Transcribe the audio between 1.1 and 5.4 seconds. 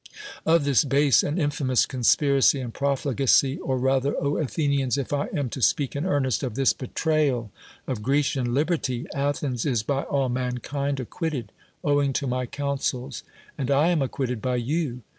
and infamous conspiracy and proliigacy— or rather, O Athenians, if I